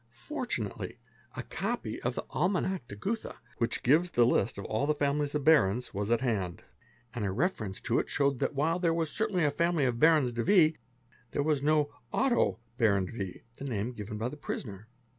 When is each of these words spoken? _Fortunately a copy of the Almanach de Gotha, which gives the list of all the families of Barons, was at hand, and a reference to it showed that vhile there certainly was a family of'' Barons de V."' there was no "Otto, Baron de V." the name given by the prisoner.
_Fortunately 0.09 0.97
a 1.37 1.43
copy 1.43 2.01
of 2.01 2.15
the 2.15 2.25
Almanach 2.33 2.87
de 2.87 2.95
Gotha, 2.95 3.37
which 3.59 3.83
gives 3.83 4.09
the 4.09 4.25
list 4.25 4.57
of 4.57 4.65
all 4.65 4.87
the 4.87 4.95
families 4.95 5.35
of 5.35 5.43
Barons, 5.43 5.93
was 5.93 6.09
at 6.09 6.21
hand, 6.21 6.63
and 7.13 7.23
a 7.23 7.29
reference 7.29 7.79
to 7.81 7.99
it 7.99 8.09
showed 8.09 8.39
that 8.39 8.55
vhile 8.55 8.81
there 8.81 8.95
certainly 9.05 9.43
was 9.43 9.53
a 9.53 9.57
family 9.57 9.85
of'' 9.85 9.99
Barons 9.99 10.33
de 10.33 10.43
V."' 10.43 10.77
there 11.33 11.43
was 11.43 11.61
no 11.61 11.91
"Otto, 12.11 12.59
Baron 12.79 13.05
de 13.05 13.11
V." 13.11 13.41
the 13.59 13.65
name 13.65 13.91
given 13.91 14.17
by 14.17 14.27
the 14.29 14.37
prisoner. 14.37 14.87